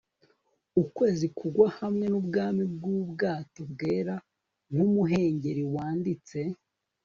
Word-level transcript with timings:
ukwezi 0.81 1.27
kugwa 1.37 1.67
hamwe 1.79 2.05
nubwami 2.11 2.63
bwubwato, 2.73 3.59
bwera 3.71 4.15
nkumuhengeri-wanditse 4.71 6.39